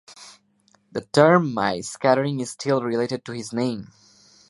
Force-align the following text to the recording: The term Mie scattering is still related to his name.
The 0.91 1.01
term 1.01 1.53
Mie 1.53 1.81
scattering 1.83 2.39
is 2.39 2.49
still 2.49 2.81
related 2.81 3.23
to 3.25 3.33
his 3.33 3.53
name. 3.53 3.89